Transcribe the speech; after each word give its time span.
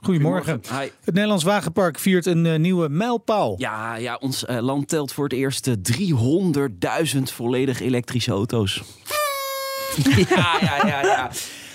goedemorgen. 0.00 0.60
Hi. 0.70 0.88
Het 1.04 1.14
Nederlands 1.14 1.44
Wagenpark 1.44 1.98
viert 1.98 2.26
een 2.26 2.46
eh, 2.46 2.58
nieuwe 2.58 2.88
mijlpaal. 2.88 3.54
Ja, 3.58 3.96
ja, 3.96 4.16
ons 4.20 4.44
eh, 4.44 4.58
land 4.58 4.88
telt 4.88 5.12
voor 5.12 5.24
het 5.24 5.32
eerst 5.32 5.66
eh, 5.66 5.74
300.000 7.16 7.22
volledig 7.22 7.80
elektrische 7.80 8.30
auto's. 8.30 8.82
ja, 10.28 10.58
ja, 10.60 10.86
ja, 10.86 11.02
ja. 11.02 11.30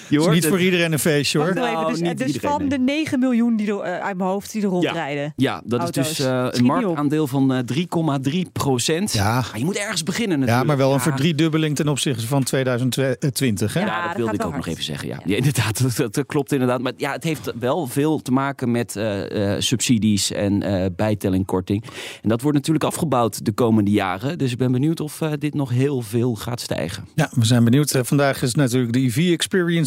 Je 0.07 0.17
is 0.17 0.21
hoort 0.23 0.33
niet 0.33 0.43
het. 0.43 0.51
voor 0.53 0.61
iedereen 0.61 0.91
een 0.91 0.99
feestje 0.99 1.37
hoor. 1.37 1.47
Wacht 1.53 1.59
wel 1.59 1.73
Nou, 1.73 1.91
dus, 1.91 2.01
niet 2.01 2.17
dus 2.17 2.27
iedereen, 2.27 2.49
van 2.49 2.59
nee. 2.59 2.69
de 2.69 2.77
9 2.79 3.19
miljoen 3.19 3.55
die 3.55 3.67
er, 3.67 3.79
eh, 3.79 3.99
uit 3.99 4.17
mijn 4.17 4.29
hoofd 4.29 4.51
die 4.51 4.61
er 4.61 4.67
rondrijden. 4.67 5.33
Ja, 5.35 5.61
dat 5.65 5.79
Auto's. 5.79 6.09
is 6.09 6.17
dus 6.17 6.25
eh, 6.25 6.45
Schiet 6.45 6.59
een 6.59 6.65
marktaandeel 6.65 7.27
van 7.27 7.53
eh, 7.53 7.59
3,3 7.63 8.51
procent. 8.51 9.13
Ja. 9.13 9.43
je 9.53 9.65
moet 9.65 9.77
ergens 9.77 10.03
beginnen 10.03 10.39
natuurlijk. 10.39 10.67
Ja, 10.67 10.75
maar 10.75 10.85
wel 10.85 10.93
een 10.93 10.99
verdriedubbeling 10.99 11.75
ten 11.75 11.87
opzichte 11.87 12.27
van 12.27 12.43
2020. 12.43 13.73
Hè? 13.73 13.79
Ja. 13.79 13.85
Ja, 13.85 14.01
dat 14.01 14.07
dat 14.07 14.17
wilde 14.17 14.33
ik 14.33 14.45
ook 14.45 14.55
nog 14.55 14.67
even 14.67 14.83
zeggen. 14.83 15.07
Ja, 15.07 15.19
ja 15.25 15.35
inderdaad, 15.35 15.97
dat, 16.13 16.25
klopt 16.25 16.51
inderdaad. 16.51 16.81
Maar 16.81 16.93
ja, 16.97 17.11
het 17.11 17.23
heeft 17.23 17.53
wel 17.59 17.87
veel 17.87 18.21
te 18.21 18.31
maken 18.31 18.71
met 18.71 18.95
eh, 18.95 19.53
eh, 19.53 19.61
subsidies 19.61 20.31
en 20.31 20.63
eh 20.63 20.85
bijtellingkorting. 20.95 21.83
En 22.21 22.29
dat 22.29 22.41
wordt 22.41 22.57
natuurlijk 22.57 22.85
afgebouwd 22.85 23.45
de 23.45 23.51
komende 23.51 23.91
jaren. 23.91 24.37
Dus 24.37 24.51
ik 24.51 24.57
ben 24.57 24.71
benieuwd 24.71 24.99
of 24.99 25.21
eh, 25.21 25.31
dit 25.39 25.53
nog 25.53 25.69
heel 25.69 26.01
veel 26.01 26.35
gaat 26.35 26.61
stijgen. 26.61 27.07
Ja, 27.15 27.29
we 27.35 27.45
zijn 27.45 27.63
benieuwd. 27.63 27.91
Eh, 27.91 28.01
Vandaag 28.03 28.41
is 28.41 28.55
natuurlijk 28.55 28.93
de 28.93 28.99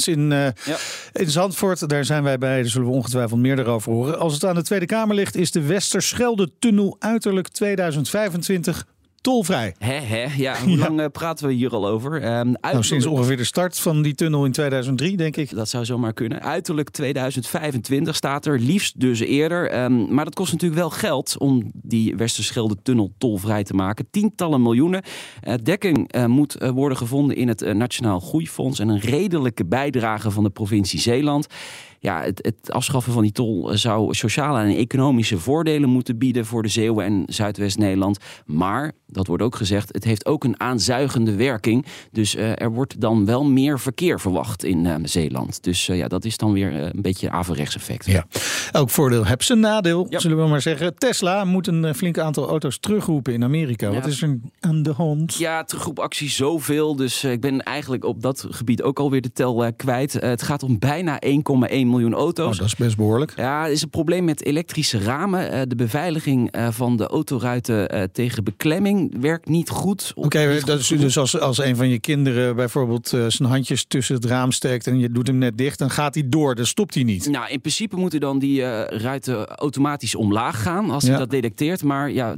In, 0.08 0.32
eh, 0.32 0.46
in 1.12 1.30
Zandvoort. 1.30 1.88
Daar 1.88 2.04
zijn 2.04 2.22
wij 2.22 2.38
bij, 2.38 2.56
daar 2.60 2.70
zullen 2.70 2.88
we 2.88 2.94
ongetwijfeld 2.94 3.40
meer 3.40 3.58
erover 3.58 3.92
horen. 3.92 4.18
Als 4.18 4.34
het 4.34 4.44
aan 4.44 4.54
de 4.54 4.62
Tweede 4.62 4.86
Kamer 4.86 5.14
ligt, 5.14 5.36
is 5.36 5.50
de 5.50 5.62
Westerschelde-tunnel 5.62 6.96
uiterlijk 6.98 7.48
2025 7.48 8.86
tolvrij. 9.26 9.74
Hè, 9.78 9.94
hè? 9.94 10.26
Ja, 10.36 10.56
hoe 10.64 10.76
lang 10.76 11.00
eh, 11.00 11.06
praten 11.12 11.46
we 11.46 11.52
hier 11.52 11.70
al 11.70 11.86
over? 11.86 12.22
Ehm, 12.22 12.54
Nou, 12.60 12.82
sinds 12.82 13.06
ongeveer 13.06 13.36
de 13.36 13.44
start 13.44 13.78
van 13.78 14.02
die 14.02 14.14
tunnel 14.14 14.44
in 14.44 14.52
2003, 14.52 15.16
denk 15.16 15.36
ik. 15.36 15.54
Dat 15.54 15.68
zou 15.68 15.84
zomaar 15.84 16.12
kunnen. 16.12 16.42
Uiterlijk 16.42 16.90
2025 16.90 18.16
staat 18.16 18.46
er, 18.46 18.60
liefst 18.60 19.00
dus 19.00 19.20
eerder. 19.20 19.70
Ehm, 19.70 20.14
maar 20.14 20.24
dat 20.24 20.34
kost 20.34 20.52
natuurlijk 20.52 20.80
wel 20.80 20.90
geld 20.90 21.36
om 21.38 21.70
die 21.74 22.16
Westerschelde-tunnel 22.16 23.12
tolvrij 23.18 23.64
te 23.64 23.74
maken. 23.74 24.06
Tientallen 24.10 24.62
miljoenen. 24.62 25.02
Eh, 25.40 25.54
dekking 25.62 26.12
eh, 26.12 26.24
moet 26.24 26.56
worden 26.74 26.98
gevonden 26.98 27.36
in 27.36 27.48
het 27.48 27.74
Nationaal 27.74 28.20
Groeifonds... 28.20 28.78
en 28.78 28.88
een 28.88 29.00
redelijke 29.00 29.64
bijdrage 29.64 30.30
van 30.30 30.44
de 30.44 30.50
provincie 30.50 31.00
Zeeland. 31.00 31.46
Ja, 32.00 32.22
het, 32.22 32.38
het 32.42 32.72
afschaffen 32.72 33.12
van 33.12 33.22
die 33.22 33.32
tol 33.32 33.70
zou 33.72 34.14
sociale 34.14 34.60
en 34.60 34.76
economische 34.76 35.38
voordelen 35.38 35.88
moeten 35.88 36.18
bieden... 36.18 36.46
voor 36.46 36.62
de 36.62 36.68
Zeeuwen 36.68 37.04
en 37.04 37.22
Zuidwest-Nederland. 37.26 38.18
Maar, 38.44 38.92
dat 39.16 39.26
wordt 39.26 39.42
ook 39.42 39.56
gezegd, 39.56 39.88
het 39.92 40.04
heeft 40.04 40.26
ook 40.26 40.44
een 40.44 40.60
aanzuigende 40.60 41.34
werking. 41.34 41.84
Dus 42.12 42.34
eh, 42.34 42.60
er 42.62 42.72
wordt 42.72 43.00
dan 43.00 43.24
wel 43.24 43.44
meer 43.44 43.80
verkeer 43.80 44.20
verwacht 44.20 44.64
in 44.64 44.86
eh, 44.86 44.94
Zeeland. 45.02 45.62
Dus 45.62 45.88
eh, 45.88 45.96
ja, 45.96 46.08
dat 46.08 46.24
is 46.24 46.36
dan 46.36 46.52
weer 46.52 46.74
een 46.74 47.02
beetje 47.02 47.30
averechts 47.30 47.76
effect. 47.76 48.06
Ja. 48.06 48.26
Elk 48.72 48.90
voordeel 48.90 49.24
heeft 49.24 49.44
zijn 49.44 49.60
nadeel, 49.60 50.06
Ja. 50.10 50.18
zullen 50.18 50.36
we 50.42 50.48
maar 50.48 50.62
zeggen. 50.62 50.94
Tesla 50.98 51.44
moet 51.44 51.66
een 51.66 51.94
flink 51.94 52.18
aantal 52.18 52.48
auto's 52.48 52.78
terugroepen 52.78 53.32
in 53.32 53.44
Amerika. 53.44 53.86
Wat 53.86 54.04
Ja. 54.04 54.10
is 54.10 54.22
er 54.22 54.38
aan 54.60 54.82
de 54.82 54.92
hand? 54.92 55.34
Ja, 55.34 55.64
terugroepactie 55.64 56.30
zoveel. 56.30 56.96
Dus 56.96 57.24
ik 57.24 57.40
ben 57.40 57.62
eigenlijk 57.62 58.04
op 58.04 58.22
dat 58.22 58.46
gebied 58.50 58.82
ook 58.82 58.98
alweer 58.98 59.20
de 59.20 59.32
tel 59.32 59.72
kwijt. 59.76 60.12
Het 60.12 60.42
gaat 60.42 60.62
om 60.62 60.78
bijna 60.78 61.20
1,1 61.20 61.88
miljoen 61.88 62.14
auto's. 62.14 62.52
Oh, 62.52 62.58
dat 62.58 62.66
is 62.66 62.76
best 62.76 62.96
behoorlijk. 62.96 63.32
Ja, 63.36 63.64
er 63.64 63.72
is 63.72 63.82
een 63.82 63.90
probleem 63.90 64.24
met 64.24 64.44
elektrische 64.44 64.98
ramen. 64.98 65.68
De 65.68 65.74
beveiliging 65.76 66.54
van 66.70 66.96
de 66.96 67.06
autoruiten 67.06 68.10
tegen 68.12 68.44
beklemming 68.44 68.95
werkt 69.20 69.48
niet 69.48 69.68
goed. 69.68 70.12
Oké, 70.14 70.60
dat 70.64 70.78
is 70.78 70.86
genoeg. 70.86 71.02
dus 71.02 71.18
als, 71.18 71.40
als 71.40 71.58
een 71.58 71.76
van 71.76 71.88
je 71.88 71.98
kinderen 72.00 72.56
bijvoorbeeld 72.56 73.12
eh, 73.12 73.24
zijn 73.28 73.48
handjes 73.48 73.84
tussen 73.84 74.14
het 74.14 74.24
raam 74.24 74.52
steekt 74.52 74.86
en 74.86 74.98
je 74.98 75.10
doet 75.10 75.26
hem 75.26 75.38
net 75.38 75.58
dicht, 75.58 75.78
dan 75.78 75.90
gaat 75.90 76.14
hij 76.14 76.28
door, 76.28 76.54
dan 76.54 76.66
stopt 76.66 76.94
hij 76.94 77.02
niet. 77.02 77.28
Nou, 77.28 77.48
in 77.50 77.60
principe 77.60 77.96
moeten 77.96 78.20
dan 78.20 78.38
die 78.38 78.62
eh, 78.64 78.98
ruiten 79.00 79.46
automatisch 79.46 80.14
omlaag 80.14 80.62
gaan 80.62 80.90
als 80.90 81.02
hij 81.02 81.12
Ja. 81.12 81.18
dat 81.18 81.30
detecteert. 81.30 81.82
Maar 81.82 82.10
ja, 82.10 82.34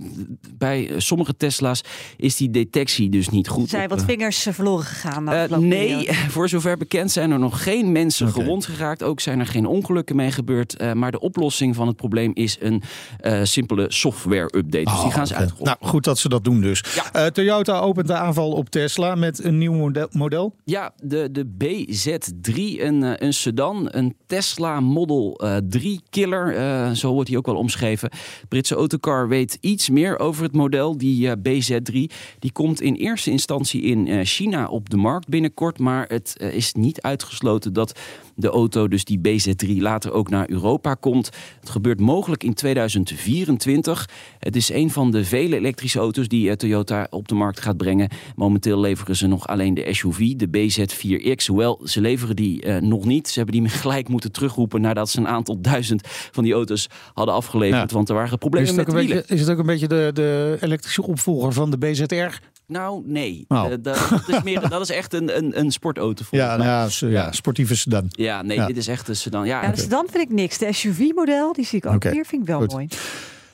bij 0.54 0.90
sommige 0.96 1.36
Tesla's 1.36 1.80
is 2.16 2.36
die 2.36 2.50
detectie 2.50 3.08
dus 3.10 3.28
niet 3.28 3.48
goed. 3.48 3.68
Zijn 3.68 3.82
op, 3.84 3.90
wat 3.90 4.00
eh, 4.00 4.04
vingers 4.06 4.46
verloren 4.50 4.84
gegaan. 4.84 5.28
Eh, 5.28 5.56
nee, 5.58 5.86
periode. 5.96 6.14
voor 6.34 6.48
zover 6.48 6.76
bekend 6.76 7.10
zijn 7.10 7.30
er 7.30 7.38
nog 7.38 7.62
geen 7.62 7.92
mensen 7.92 8.28
gewond 8.32 8.66
geraakt. 8.66 9.02
Ook 9.02 9.20
zijn 9.20 9.40
er 9.40 9.46
geen 9.46 9.66
ongelukken 9.66 10.16
mee 10.16 10.30
gebeurd. 10.30 10.76
Eh, 10.76 10.92
maar 10.92 11.10
de 11.10 11.20
oplossing 11.20 11.74
van 11.74 11.86
het 11.86 11.96
probleem 11.96 12.30
is 12.34 12.56
een 12.60 12.82
eh, 13.20 13.40
simpele 13.42 13.86
software-update. 13.88 14.84
Dus 14.90 15.02
die 15.02 15.10
gaan 15.10 15.26
ze 15.26 15.32
Oh, 15.34 15.38
uitrollen. 15.40 15.64
Nou, 15.64 15.76
goed 15.90 16.04
dat 16.04 16.18
ze 16.18 16.28
dat 16.28 16.44
doen 16.44 16.47
dus. 16.56 16.84
Ja. 16.94 17.12
Eh, 17.12 17.26
Toyota 17.26 17.78
opent 17.78 18.06
de 18.06 18.14
aanval 18.14 18.52
op 18.52 18.70
Tesla 18.70 19.14
met 19.14 19.44
een 19.44 19.58
nieuw 19.58 19.90
model. 20.12 20.54
Ja, 20.64 20.92
de, 21.02 21.28
de 21.32 21.44
BZ3, 21.46 22.80
een, 22.80 23.02
eh, 23.02 23.12
een 23.16 23.34
sedan, 23.34 23.88
een 23.90 24.16
Tesla 24.28 24.80
Model 24.80 25.34
eh, 25.36 25.56
3 25.68 26.00
killer, 26.10 26.56
eh, 26.56 26.90
zo 26.90 27.12
wordt 27.12 27.28
hij 27.28 27.38
ook 27.38 27.46
wel 27.46 27.56
omschreven. 27.56 28.10
Britse 28.48 28.74
Autocar 28.74 29.28
weet 29.28 29.58
iets 29.60 29.88
meer 29.88 30.18
over 30.18 30.42
het 30.42 30.52
model, 30.52 30.98
die 30.98 31.30
eh, 31.30 31.36
BZ3. 31.42 31.92
Die 32.38 32.52
komt 32.52 32.80
in 32.80 32.94
eerste 32.94 33.30
instantie 33.30 33.82
in 33.82 34.24
China 34.24 34.66
op 34.66 34.90
de 34.90 34.96
markt 34.96 35.28
binnenkort, 35.28 35.78
maar 35.78 36.06
het 36.08 36.34
is 36.52 36.72
niet 36.72 37.00
uitgesloten 37.00 37.72
dat 37.72 37.98
de 38.34 38.48
auto, 38.48 38.88
dus 38.88 39.04
die 39.04 39.18
BZ3, 39.18 39.76
later 39.76 40.12
ook 40.12 40.30
naar 40.30 40.50
Europa 40.50 40.94
komt. 40.94 41.30
Het 41.60 41.70
gebeurt 41.70 42.00
mogelijk 42.00 42.44
in 42.44 42.54
2024. 42.54 44.08
Het 44.38 44.56
is 44.56 44.70
een 44.70 44.90
van 44.90 45.10
de 45.10 45.24
vele 45.24 45.56
elektrische 45.56 45.98
auto's 45.98 46.28
die 46.28 46.37
eh, 46.46 46.52
Toyota 46.56 47.06
op 47.10 47.28
de 47.28 47.34
markt 47.34 47.60
gaat 47.60 47.76
brengen. 47.76 48.08
Momenteel 48.36 48.80
leveren 48.80 49.16
ze 49.16 49.26
nog 49.26 49.46
alleen 49.46 49.74
de 49.74 49.94
SUV, 49.94 50.18
de 50.34 50.48
BZ4X. 50.48 51.46
Hoewel, 51.46 51.80
ze 51.84 52.00
leveren 52.00 52.36
die 52.36 52.62
eh, 52.62 52.80
nog 52.80 53.04
niet. 53.04 53.28
Ze 53.28 53.38
hebben 53.40 53.60
die 53.60 53.68
gelijk 53.82 54.08
moeten 54.08 54.32
terugroepen 54.32 54.80
nadat 54.80 55.10
ze 55.10 55.18
een 55.18 55.28
aantal 55.28 55.60
duizend 55.60 56.02
van 56.08 56.44
die 56.44 56.52
auto's 56.52 56.86
hadden 57.14 57.34
afgeleverd. 57.34 57.90
Ja. 57.90 57.96
Want 57.96 58.08
er 58.08 58.14
waren 58.14 58.38
problemen 58.38 58.74
met 58.74 58.92
wielen. 58.92 59.16
beetje, 59.16 59.34
is 59.34 59.40
het 59.40 59.50
ook 59.50 59.58
een 59.58 59.66
beetje 59.66 59.88
de, 59.88 60.10
de 60.14 60.56
elektrische 60.60 61.02
opvolger 61.06 61.52
van 61.52 61.70
de 61.70 61.78
BZR? 61.78 62.38
Nou, 62.66 63.02
nee. 63.06 63.44
Oh. 63.48 63.64
Eh, 63.64 63.70
dat, 63.70 63.82
dat 64.10 64.28
is 64.28 64.42
meer, 64.42 64.68
dat 64.68 64.80
is 64.80 64.90
echt 64.90 65.12
een, 65.14 65.36
een, 65.36 65.58
een 65.58 65.70
sportauto. 65.70 66.24
volgens 66.24 66.50
Ja, 66.50 66.56
mij. 66.56 66.66
nou 66.66 66.90
ja, 67.00 67.08
ja, 67.08 67.32
sportieve 67.32 67.76
sedan. 67.76 68.06
ja, 68.08 68.42
nee, 68.42 68.56
Ja. 68.56 68.66
dit 68.66 68.76
is 68.76 68.86
echt 68.88 69.08
een 69.08 69.16
sedan. 69.16 69.46
Ja, 69.46 69.62
Ja, 69.62 69.70
dus 69.70 69.88
dan 69.88 70.06
vind 70.10 70.24
ik 70.30 70.34
niks. 70.34 70.58
De 70.58 70.72
SUV-model, 70.72 71.52
die 71.52 71.64
zie 71.64 71.78
ik 71.78 71.86
ook 71.86 71.94
Oké, 71.94 72.10
hier, 72.10 72.24
vind 72.24 72.42
ik 72.42 72.48
wel 72.48 72.58
goed. 72.58 72.72
mooi. 72.72 72.88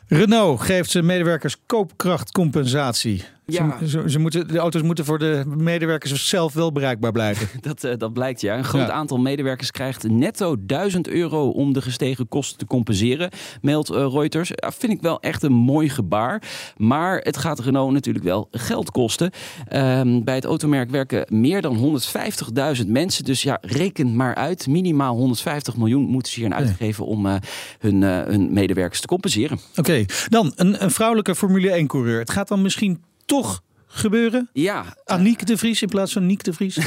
Renault 0.09 0.61
geeft 0.61 0.91
zijn 0.91 1.07
medewerkers 1.07 1.57
koopkrachtcompensatie. 1.67 3.25
Ja. 3.47 3.79
Ze, 3.79 3.89
ze, 3.89 4.03
ze 4.07 4.19
moeten, 4.19 4.49
de 4.49 4.59
auto's 4.59 4.83
moeten 4.83 5.05
voor 5.05 5.19
de 5.19 5.43
medewerkers 5.57 6.29
zelf 6.29 6.53
wel 6.53 6.73
bereikbaar 6.73 7.13
blijven. 7.13 7.49
Dat, 7.69 7.85
eh, 7.85 7.93
dat 7.99 8.13
blijkt 8.13 8.41
ja. 8.41 8.57
Een 8.59 8.65
groot 8.65 8.87
Ja. 8.87 8.93
aantal 8.93 9.19
medewerkers 9.19 9.71
krijgt 9.71 10.09
netto 10.09 10.57
1000 10.59 11.09
euro 11.09 11.49
om 11.49 11.73
de 11.73 11.83
gestegen 11.83 12.29
kosten 12.29 12.59
te 12.59 12.67
compenseren, 12.67 13.31
meldt 13.61 13.91
eh, 13.91 14.07
Reuters. 14.13 14.51
Ja, 14.55 14.73
vind 14.73 14.93
ik 14.93 15.01
wel 15.01 15.21
echt 15.21 15.43
een 15.43 15.53
mooi 15.53 15.89
gebaar. 15.89 16.43
Maar 16.77 17.19
het 17.19 17.37
gaat 17.37 17.59
Renault 17.61 17.93
natuurlijk 17.93 18.25
wel 18.25 18.49
geld 18.51 18.91
kosten. 18.91 19.31
Ehm, 19.69 20.23
bij 20.23 20.35
het 20.35 20.45
automerk 20.45 20.91
werken 20.91 21.27
meer 21.29 21.63
dan 21.63 21.77
150.000 21.77 22.89
mensen. 22.89 23.25
Dus 23.25 23.43
ja, 23.43 23.59
reken 23.61 24.17
maar 24.17 24.35
uit. 24.35 24.67
Minimaal 24.67 25.17
150 25.17 25.77
miljoen 25.77 26.03
moeten 26.03 26.33
ze 26.33 26.41
hier 26.41 26.53
aan 26.53 26.59
uitgeven 26.67 27.07
om 27.07 27.27
eh, 27.27 27.35
hun, 27.79 28.03
hun 28.03 28.53
medewerkers 28.53 29.01
te 29.01 29.07
compenseren. 29.07 29.59
Oké, 29.77 30.05
dan 30.29 30.53
een, 30.57 30.83
een 30.83 30.91
vrouwelijke 30.91 31.35
Formule 31.35 31.83
1-coureur. 31.83 32.19
Het 32.19 32.31
gaat 32.31 32.49
dan 32.49 32.63
misschien 32.63 33.03
toch 33.27 33.63
gebeuren? 33.87 34.49
Ja, 34.53 34.97
Aniek 35.05 35.47
de 35.47 35.57
Vries 35.57 35.83
in 35.83 35.89
plaats 35.89 36.13
van 36.13 36.27
Niek 36.27 36.43
de 36.45 36.53
Vries? 36.53 36.79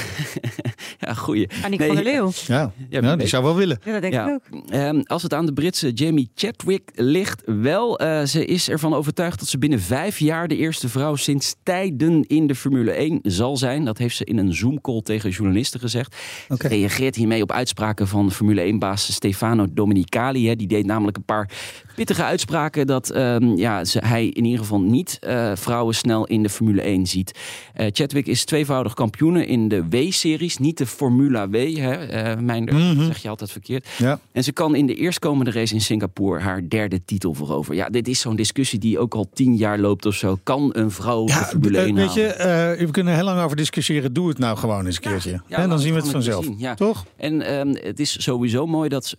ja 1.00 1.14
goeie. 1.14 1.48
Aniek 1.64 1.80
Nee, 1.80 1.88
van 1.88 1.96
der 1.96 2.06
Leeuw. 2.06 2.32
Ja, 2.48 2.72
ja, 2.90 3.02
die 3.02 3.16
weet. 3.16 3.30
zou 3.30 3.44
wel 3.44 3.56
willen. 3.56 3.80
Ja, 3.84 3.92
dat 3.92 4.02
denk 4.02 4.14
Ja. 4.14 4.28
ik 4.28 4.34
ook. 4.52 4.70
Ehm, 4.70 5.02
als 5.04 5.24
het 5.24 5.34
aan 5.34 5.46
de 5.46 5.54
Britse 5.54 5.92
Jamie 5.92 6.30
Chadwick 6.36 6.92
ligt, 6.96 7.42
wel. 7.46 8.00
eh, 8.00 8.24
ze 8.24 8.46
is 8.46 8.70
ervan 8.70 8.94
overtuigd 8.94 9.40
dat 9.40 9.48
ze 9.48 9.58
binnen 9.58 9.80
vijf 9.82 10.20
jaar 10.20 10.48
de 10.48 10.56
eerste 10.56 10.90
vrouw 10.90 11.16
sinds 11.16 11.56
tijden 11.64 12.24
in 12.28 12.48
de 12.48 12.56
Formule 12.56 12.92
1 12.92 13.20
zal 13.24 13.58
zijn. 13.58 13.86
Dat 13.86 13.98
heeft 13.98 14.16
ze 14.16 14.26
in 14.26 14.38
een 14.38 14.54
Zoom-call 14.54 15.02
tegen 15.02 15.30
journalisten 15.30 15.80
gezegd. 15.80 16.16
Ze 16.60 16.68
reageert 16.68 17.16
hiermee 17.16 17.42
op 17.42 17.52
uitspraken 17.52 18.08
van 18.08 18.32
Formule 18.32 18.74
1-baas 18.74 19.14
Stefano 19.14 19.66
Domenicali. 19.70 20.48
Hè. 20.48 20.56
Die 20.56 20.68
deed 20.68 20.86
namelijk 20.86 21.18
een 21.18 21.26
paar 21.26 21.50
pittige 21.98 22.24
uitspraken 22.24 22.88
dat 22.88 23.10
ehm, 23.10 23.56
ja, 23.56 23.86
ze, 23.86 24.00
hij 24.06 24.26
in 24.28 24.46
ieder 24.46 24.60
geval 24.60 24.82
niet 24.82 25.20
uh, 25.28 25.52
vrouwen 25.56 25.96
snel 25.96 26.26
in 26.26 26.44
de 26.44 26.50
Formule 26.50 26.82
1 26.82 27.08
ziet. 27.08 27.32
Uh, 27.78 27.88
Chadwick 27.92 28.28
is 28.28 28.46
tweevoudig 28.46 28.94
kampioen 28.94 29.38
in 29.38 29.68
de 29.68 29.88
W-series, 29.90 30.58
niet 30.58 30.78
de 30.78 30.86
Formula 30.86 31.50
W. 31.50 31.56
Hè? 31.56 32.32
Uh, 32.34 32.42
mijn, 32.42 32.64
mm 32.64 32.70
-hmm. 32.70 33.06
zeg 33.06 33.18
je 33.18 33.30
altijd 33.30 33.52
verkeerd. 33.52 33.88
Ja. 33.98 34.20
En 34.32 34.44
ze 34.44 34.52
kan 34.52 34.76
in 34.76 34.86
de 34.86 34.96
eerstkomende 34.96 35.52
race 35.52 35.74
in 35.74 35.82
Singapore 35.82 36.40
haar 36.40 36.62
derde 36.70 37.06
titel 37.06 37.34
veroveren. 37.34 37.78
Ja, 37.78 37.90
dit 37.90 38.08
is 38.08 38.20
zo'n 38.20 38.36
discussie 38.36 38.80
die 38.80 39.00
ook 39.00 39.14
al 39.14 39.30
tien 39.34 39.56
jaar 39.56 39.80
loopt 39.80 40.06
of 40.06 40.16
zo. 40.16 40.40
Kan 40.44 40.70
een 40.74 40.92
vrouw 40.92 41.28
ja, 41.28 41.40
de 41.40 41.46
Formule 41.46 41.78
1 41.78 41.96
Weet 41.96 42.14
je, 42.14 42.76
we 42.80 42.92
kunnen 42.92 43.16
heel 43.16 43.24
lang 43.24 43.42
over 43.42 43.58
discussiëren. 43.58 44.14
Doe 44.14 44.28
het 44.28 44.38
nou 44.38 44.58
gewoon 44.58 44.86
eens 44.86 44.96
een 44.96 45.02
keertje. 45.02 45.32
Ja, 45.32 45.44
ja, 45.48 45.58
en 45.58 45.70
dan 45.70 45.80
zien 45.80 45.94
we 45.94 46.00
het 46.00 46.10
vanzelf. 46.10 46.46
Zien. 46.46 46.76
Toch? 46.76 47.06
En 47.16 47.60
um, 47.60 47.76
het 47.82 48.00
is 48.00 48.24
sowieso 48.24 48.66
mooi 48.66 48.90
dat 48.90 49.14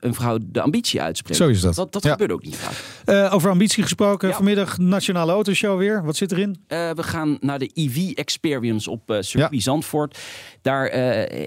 een 0.00 0.14
vrouw 0.14 0.38
de 0.42 0.60
ambitie 0.60 1.00
uitspreekt. 1.02 1.38
Zo 1.38 1.48
is 1.48 1.60
dat. 1.60 1.74
Dat, 1.74 1.92
dat 1.92 2.02
ja. 2.02 2.16
Gebeurt 2.22 2.40
ook 2.40 2.44
niet 2.44 2.56
vaak. 2.56 3.24
Uh, 3.24 3.34
over 3.34 3.50
ambitie 3.50 3.82
gesproken. 3.82 4.28
Ja. 4.28 4.34
Vanmiddag 4.34 4.78
Nationale 4.78 5.32
Autoshow 5.32 5.78
weer. 5.78 6.04
Wat 6.04 6.16
zit 6.16 6.32
erin? 6.32 6.48
Uh, 6.68 6.90
we 6.90 7.02
gaan 7.02 7.36
naar 7.40 7.58
de 7.58 7.70
EV 7.74 8.10
Experience 8.10 8.90
op 8.90 9.10
uh, 9.10 9.16
circuit 9.20 9.62
Zandvoort. 9.62 10.18
Daar 10.62 10.86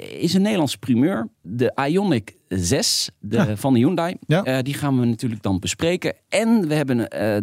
is 0.09 0.33
een 0.33 0.41
Nederlandse 0.41 0.77
primeur. 0.77 1.27
De 1.41 1.73
Ionic 1.87 2.33
6 2.47 3.09
de, 3.19 3.57
van 3.57 3.73
de 3.73 3.79
Hyundai. 3.79 4.15
die 4.61 4.73
gaan 4.73 4.99
we 4.99 5.05
natuurlijk 5.05 5.41
dan 5.41 5.59
bespreken. 5.59 6.15
En 6.29 6.67
we 6.67 6.73
hebben 6.73 6.97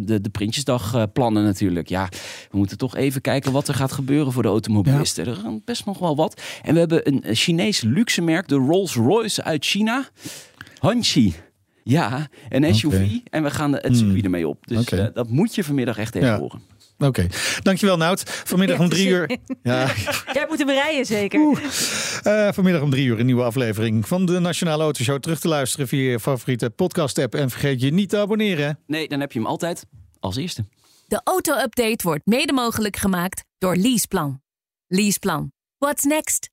de, 0.05 0.21
de 0.21 0.29
Prinsjesdag 0.29 1.11
plannen 1.13 1.43
natuurlijk. 1.43 1.89
Ja, 1.89 2.09
we 2.51 2.57
moeten 2.57 2.77
toch 2.77 2.95
even 2.95 3.21
kijken 3.21 3.51
wat 3.51 3.67
er 3.67 3.73
gaat 3.73 3.91
gebeuren 3.91 4.33
voor 4.33 4.43
de 4.43 4.49
automobilisten. 4.49 5.25
Er 5.25 5.35
gaan 5.35 5.61
best 5.65 5.85
nog 5.85 5.99
wel 5.99 6.15
wat. 6.15 6.41
En 6.61 6.73
we 6.73 6.79
hebben 6.79 7.07
een 7.07 7.35
Chinees 7.35 7.81
luxe 7.81 8.21
merk, 8.21 8.47
de 8.47 8.55
Rolls-Royce 8.55 9.43
uit 9.43 9.65
China. 9.65 10.05
Hanxi. 10.79 11.33
Ja, 11.83 12.27
een 12.49 12.75
SUV. 12.75 12.93
Okay. 12.93 13.23
En 13.29 13.43
we 13.43 13.51
gaan 13.51 13.73
het 13.73 13.97
circuit 13.97 14.15
hmm. 14.15 14.23
ermee 14.23 14.47
op. 14.47 14.67
Dus 14.67 14.79
okay. 14.79 14.99
uh, 14.99 15.05
dat 15.13 15.29
moet 15.29 15.55
je 15.55 15.63
vanmiddag 15.63 15.97
echt 15.97 16.15
even 16.15 16.27
ja. 16.27 16.39
horen. 16.39 16.61
Oké, 16.97 17.05
okay. 17.05 17.29
dankjewel 17.61 17.97
Nout. 17.97 18.23
Vanmiddag 18.25 18.79
om 18.79 18.89
drie 18.89 19.07
uur. 19.07 19.29
Ja. 19.63 19.91
Jij 20.33 20.45
moet 20.49 20.57
hem 20.57 20.69
rijden 20.69 21.05
zeker. 21.05 21.39
Uh, 21.39 22.51
vanmiddag 22.51 22.81
om 22.81 22.89
drie 22.89 23.05
uur 23.05 23.19
een 23.19 23.25
nieuwe 23.25 23.43
aflevering 23.43 24.07
van 24.07 24.25
de 24.25 24.39
Nationale 24.39 24.83
Autoshow. 24.83 25.19
Terug 25.19 25.39
te 25.39 25.47
luisteren 25.47 25.87
via 25.87 26.11
je 26.11 26.19
favoriete 26.19 26.69
podcast 26.69 27.17
app. 27.17 27.35
En 27.35 27.49
vergeet 27.49 27.81
je 27.81 27.91
niet 27.93 28.09
te 28.09 28.17
abonneren. 28.17 28.79
Nee, 28.87 29.07
dan 29.07 29.19
heb 29.19 29.31
je 29.31 29.39
hem 29.39 29.47
altijd 29.47 29.85
als 30.19 30.35
eerste. 30.35 30.65
De 31.07 31.21
auto-update 31.23 32.03
wordt 32.03 32.25
mede 32.25 32.53
mogelijk 32.53 32.95
gemaakt 32.95 33.43
door 33.57 33.75
Leaseplan. 33.75 34.41
Leaseplan. 34.87 35.51
What's 35.77 36.03
next? 36.03 36.52